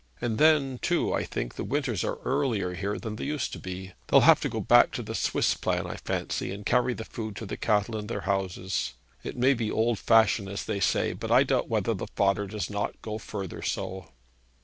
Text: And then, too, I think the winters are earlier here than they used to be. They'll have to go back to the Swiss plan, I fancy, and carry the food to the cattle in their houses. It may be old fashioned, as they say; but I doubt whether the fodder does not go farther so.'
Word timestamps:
And 0.19 0.39
then, 0.39 0.79
too, 0.81 1.13
I 1.13 1.23
think 1.23 1.53
the 1.53 1.63
winters 1.63 2.03
are 2.03 2.17
earlier 2.25 2.73
here 2.73 2.97
than 2.97 3.17
they 3.17 3.23
used 3.23 3.53
to 3.53 3.59
be. 3.59 3.93
They'll 4.07 4.21
have 4.21 4.41
to 4.41 4.49
go 4.49 4.59
back 4.59 4.89
to 4.93 5.03
the 5.03 5.13
Swiss 5.13 5.53
plan, 5.53 5.85
I 5.85 5.97
fancy, 5.97 6.51
and 6.51 6.65
carry 6.65 6.95
the 6.95 7.05
food 7.05 7.35
to 7.35 7.45
the 7.45 7.55
cattle 7.55 7.95
in 7.97 8.07
their 8.07 8.21
houses. 8.21 8.93
It 9.23 9.37
may 9.37 9.53
be 9.53 9.69
old 9.69 9.99
fashioned, 9.99 10.49
as 10.49 10.65
they 10.65 10.79
say; 10.79 11.13
but 11.13 11.29
I 11.29 11.43
doubt 11.43 11.69
whether 11.69 11.93
the 11.93 12.07
fodder 12.15 12.47
does 12.47 12.67
not 12.67 12.99
go 13.03 13.19
farther 13.19 13.61
so.' 13.61 14.07